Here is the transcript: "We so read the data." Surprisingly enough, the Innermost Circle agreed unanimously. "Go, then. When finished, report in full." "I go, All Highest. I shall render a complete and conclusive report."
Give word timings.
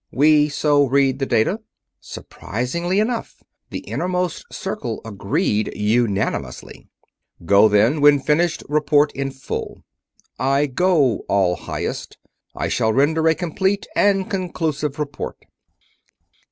"We 0.11 0.49
so 0.49 0.87
read 0.87 1.19
the 1.19 1.27
data." 1.27 1.59
Surprisingly 1.99 2.99
enough, 2.99 3.43
the 3.69 3.81
Innermost 3.81 4.45
Circle 4.51 4.99
agreed 5.05 5.71
unanimously. 5.75 6.87
"Go, 7.45 7.67
then. 7.69 8.01
When 8.01 8.17
finished, 8.19 8.63
report 8.67 9.11
in 9.11 9.29
full." 9.29 9.83
"I 10.39 10.65
go, 10.65 11.19
All 11.29 11.55
Highest. 11.55 12.17
I 12.55 12.67
shall 12.67 12.91
render 12.91 13.27
a 13.27 13.35
complete 13.35 13.85
and 13.95 14.27
conclusive 14.27 14.97
report." 14.97 15.37